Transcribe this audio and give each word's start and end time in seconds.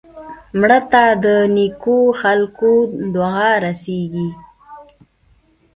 مړه 0.59 0.79
ته 0.91 1.03
د 1.23 1.25
نیکو 1.55 1.97
خلکو 2.21 2.71
دعا 3.15 3.49
رسېږي 3.65 4.29